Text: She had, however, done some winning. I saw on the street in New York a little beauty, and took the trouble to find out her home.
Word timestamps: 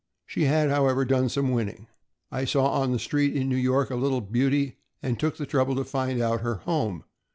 She 0.25 0.45
had, 0.45 0.71
however, 0.71 1.05
done 1.05 1.29
some 1.29 1.51
winning. 1.51 1.85
I 2.31 2.43
saw 2.45 2.65
on 2.81 2.91
the 2.91 2.97
street 2.97 3.35
in 3.35 3.47
New 3.49 3.55
York 3.55 3.91
a 3.91 3.95
little 3.95 4.19
beauty, 4.21 4.77
and 5.03 5.19
took 5.19 5.37
the 5.37 5.45
trouble 5.45 5.75
to 5.75 5.83
find 5.83 6.19
out 6.19 6.41
her 6.41 6.55
home. 6.55 7.03